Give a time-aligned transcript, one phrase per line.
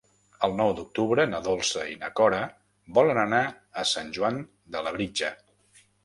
[0.45, 2.39] El nou d'octubre na Dolça i na Cora
[2.99, 3.41] volen anar
[3.83, 4.41] a Sant Joan
[4.77, 5.31] de Labritja.